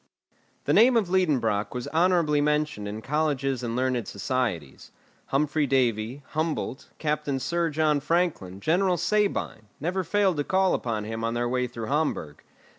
The 0.65 0.73
name 0.73 0.97
of 0.97 1.09
Liedenbrock 1.11 1.75
was 1.75 1.87
honourably 1.89 2.41
mentioned 2.41 2.87
in 2.87 3.03
colleges 3.03 3.61
and 3.61 3.75
learned 3.75 4.07
societies. 4.07 4.89
Humphry 5.27 5.67
Davy, 5.67 6.23
Humboldt, 6.29 6.89
Captain 6.97 7.39
Sir 7.39 7.69
John 7.69 7.99
Franklin, 7.99 8.61
General 8.61 8.97
Sabine, 8.97 9.67
never 9.79 10.03
failed 10.03 10.37
to 10.37 10.43
call 10.43 10.73
upon 10.73 11.03
him 11.03 11.23
on 11.23 11.35
their 11.35 11.47
way 11.47 11.67
through 11.67 11.85
Hamburg. 11.85 12.41